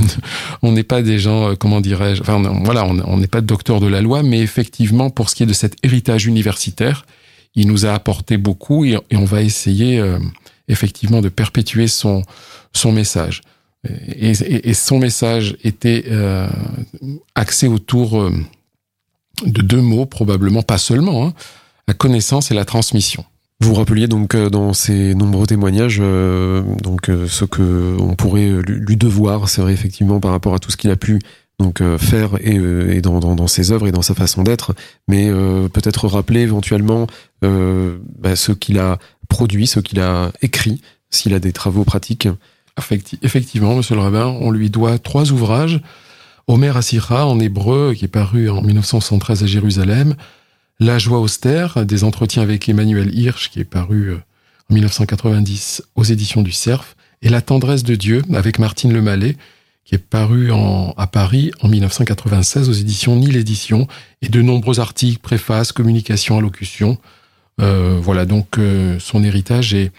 on 0.62 0.72
n'est 0.72 0.82
pas 0.82 1.00
des 1.00 1.18
gens, 1.18 1.50
euh, 1.50 1.54
comment 1.54 1.80
dirais-je, 1.80 2.20
enfin 2.20 2.38
voilà, 2.64 2.84
on 2.84 3.16
n'est 3.16 3.26
pas 3.26 3.40
docteur 3.40 3.80
de 3.80 3.86
la 3.86 4.02
loi, 4.02 4.22
mais 4.22 4.40
effectivement, 4.40 5.08
pour 5.08 5.30
ce 5.30 5.34
qui 5.34 5.44
est 5.44 5.46
de 5.46 5.54
cet 5.54 5.76
héritage 5.82 6.26
universitaire, 6.26 7.06
il 7.54 7.68
nous 7.68 7.86
a 7.86 7.92
apporté 7.92 8.36
beaucoup 8.36 8.84
et, 8.84 8.98
on 9.14 9.24
va 9.24 9.42
essayer 9.42 10.02
effectivement 10.68 11.20
de 11.20 11.28
perpétuer 11.28 11.86
son, 11.86 12.24
message. 12.86 13.42
Et, 13.84 14.30
et, 14.30 14.72
son 14.72 14.98
message 14.98 15.58
était 15.62 16.06
axé 17.34 17.68
autour 17.68 18.30
de 19.44 19.62
deux 19.62 19.82
mots, 19.82 20.06
probablement 20.06 20.62
pas 20.62 20.78
seulement, 20.78 21.26
hein, 21.26 21.34
la 21.88 21.92
connaissance 21.92 22.50
et 22.50 22.54
la 22.54 22.64
transmission. 22.64 23.26
Vous 23.62 23.74
rappeliez 23.74 24.08
donc 24.08 24.34
euh, 24.34 24.50
dans 24.50 24.72
ces 24.72 25.14
nombreux 25.14 25.46
témoignages 25.46 26.00
euh, 26.00 26.62
euh, 27.08 27.28
ce 27.28 27.44
que 27.44 27.96
on 28.00 28.16
pourrait 28.16 28.50
lui 28.66 28.96
devoir, 28.96 29.48
c'est 29.48 29.62
vrai 29.62 29.72
effectivement 29.72 30.18
par 30.18 30.32
rapport 30.32 30.52
à 30.54 30.58
tout 30.58 30.72
ce 30.72 30.76
qu'il 30.76 30.90
a 30.90 30.96
pu 30.96 31.20
faire 31.98 32.30
et, 32.40 33.00
dans, 33.00 33.46
ses 33.46 33.70
œuvres 33.70 33.86
et 33.86 33.92
dans 33.92 34.02
sa 34.02 34.14
façon 34.14 34.42
d'être, 34.42 34.74
mais 35.06 35.30
peut-être 35.72 36.08
rappeler 36.08 36.40
éventuellement 36.40 37.06
bah, 37.40 38.34
ce 38.34 38.50
qu'il 38.50 38.80
a 38.80 38.98
produit, 39.28 39.68
ce 39.68 39.78
qu'il 39.78 40.00
a 40.00 40.32
écrit, 40.42 40.80
s'il 41.08 41.34
a 41.34 41.38
des 41.38 41.52
travaux 41.52 41.84
pratiques. 41.84 42.26
Effectivement, 43.22 43.76
Monsieur 43.76 43.94
le 43.94 44.00
rabbin, 44.00 44.26
on 44.40 44.50
lui 44.50 44.70
doit 44.70 44.98
trois 44.98 45.30
ouvrages. 45.30 45.80
Omer 46.48 46.76
Asira 46.76 47.28
en 47.28 47.38
hébreu, 47.38 47.94
qui 47.96 48.06
est 48.06 48.08
paru 48.08 48.50
en 48.50 48.60
1973 48.60 49.44
à 49.44 49.46
Jérusalem, 49.46 50.16
la 50.82 50.98
joie 50.98 51.20
austère, 51.20 51.86
des 51.86 52.04
entretiens 52.04 52.42
avec 52.42 52.68
Emmanuel 52.68 53.16
Hirsch, 53.16 53.50
qui 53.50 53.60
est 53.60 53.64
paru 53.64 54.10
euh, 54.10 54.16
en 54.68 54.74
1990 54.74 55.84
aux 55.94 56.02
éditions 56.02 56.42
du 56.42 56.52
Cerf, 56.52 56.96
et 57.22 57.28
La 57.28 57.40
tendresse 57.40 57.84
de 57.84 57.94
Dieu, 57.94 58.22
avec 58.34 58.58
Martine 58.58 58.92
Lemallet, 58.92 59.36
qui 59.84 59.94
est 59.94 59.98
paru 59.98 60.50
à 60.52 61.06
Paris 61.06 61.52
en 61.60 61.68
1996 61.68 62.68
aux 62.68 62.72
éditions 62.72 63.16
Nil 63.16 63.36
Édition, 63.36 63.86
et 64.22 64.28
de 64.28 64.42
nombreux 64.42 64.80
articles, 64.80 65.20
préfaces, 65.20 65.70
communications, 65.70 66.38
allocutions. 66.38 66.98
Euh, 67.60 67.98
voilà, 68.02 68.24
donc 68.24 68.58
euh, 68.58 68.98
son 68.98 69.22
héritage 69.22 69.74
est, 69.74 69.92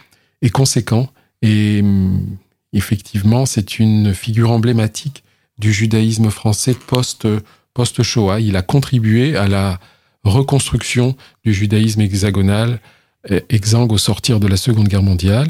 conséquent, 0.52 1.10
et 1.42 1.82
mm, 1.82 2.38
effectivement, 2.74 3.46
c'est 3.46 3.80
une 3.80 4.14
figure 4.14 4.52
emblématique 4.52 5.24
du 5.60 5.72
judaïsme 5.72 6.30
français 6.30 6.76
post, 6.88 7.26
post-Shoah. 7.74 8.42
Il 8.42 8.58
a 8.58 8.62
contribué 8.62 9.38
à 9.38 9.48
la 9.48 9.80
reconstruction 10.24 11.16
du 11.44 11.54
judaïsme 11.54 12.02
hexagonal 12.02 12.80
euh, 13.32 13.40
exsangue 13.50 13.92
au 13.92 13.98
sortir 13.98 14.40
de 14.40 14.48
la 14.48 14.58
Seconde 14.58 14.88
Guerre 14.88 15.04
mondiale. 15.04 15.50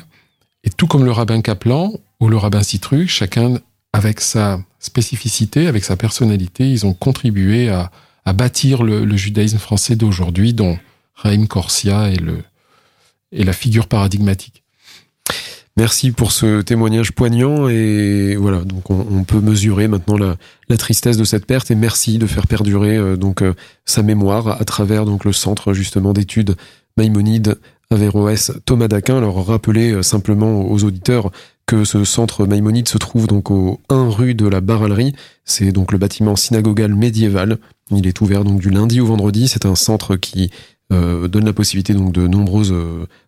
Et 0.63 0.69
tout 0.69 0.87
comme 0.87 1.05
le 1.05 1.11
rabbin 1.11 1.41
Kaplan 1.41 1.93
ou 2.19 2.29
le 2.29 2.37
rabbin 2.37 2.63
Citru, 2.63 3.07
chacun 3.07 3.59
avec 3.93 4.21
sa 4.21 4.59
spécificité, 4.79 5.67
avec 5.67 5.83
sa 5.83 5.95
personnalité, 5.95 6.69
ils 6.69 6.85
ont 6.85 6.93
contribué 6.93 7.69
à, 7.69 7.91
bâtir 8.33 8.83
le, 8.83 9.17
judaïsme 9.17 9.57
français 9.57 9.95
d'aujourd'hui, 9.95 10.53
dont 10.53 10.77
Raïm 11.15 11.47
Corsia 11.47 12.09
est, 12.09 12.21
le, 12.21 12.43
est 13.31 13.43
la 13.43 13.53
figure 13.53 13.87
paradigmatique. 13.87 14.63
Merci 15.75 16.11
pour 16.11 16.31
ce 16.31 16.61
témoignage 16.61 17.13
poignant 17.13 17.67
et 17.67 18.35
voilà 18.35 18.63
donc 18.63 18.91
on, 18.91 19.23
peut 19.23 19.39
mesurer 19.39 19.87
maintenant 19.87 20.17
la, 20.17 20.77
tristesse 20.77 21.17
de 21.17 21.23
cette 21.23 21.47
perte 21.47 21.71
et 21.71 21.75
merci 21.75 22.19
de 22.19 22.27
faire 22.27 22.45
perdurer 22.45 22.95
euh, 22.95 23.17
donc 23.17 23.41
euh, 23.41 23.55
sa 23.83 24.03
mémoire 24.03 24.61
à 24.61 24.65
travers 24.65 25.05
donc 25.05 25.25
le 25.25 25.33
centre 25.33 25.73
justement 25.73 26.13
d'études 26.13 26.55
Maïmonide 26.95 27.57
Averroès 27.89 28.51
Thomas 28.65 28.87
d'Aquin. 28.87 29.17
Alors 29.17 29.47
rappeler 29.47 29.93
euh, 29.93 30.03
simplement 30.03 30.61
aux 30.61 30.83
auditeurs 30.83 31.31
que 31.65 31.85
ce 31.85 32.03
centre 32.03 32.45
Maïmonide 32.45 32.87
se 32.87 32.99
trouve 32.99 33.25
donc 33.25 33.49
au 33.49 33.81
1 33.89 34.09
rue 34.09 34.35
de 34.35 34.47
la 34.47 34.61
Baralerie. 34.61 35.15
C'est 35.43 35.71
donc 35.71 35.91
le 35.91 35.97
bâtiment 35.97 36.35
synagogal 36.35 36.93
médiéval. 36.93 37.57
Il 37.89 38.05
est 38.05 38.21
ouvert 38.21 38.43
donc 38.43 38.59
du 38.59 38.69
lundi 38.69 39.01
au 39.01 39.07
vendredi. 39.07 39.47
C'est 39.47 39.65
un 39.65 39.75
centre 39.75 40.17
qui 40.17 40.51
donne 40.91 41.45
la 41.45 41.53
possibilité 41.53 41.95
donc 41.95 42.11
de 42.11 42.27
nombreuses 42.27 42.75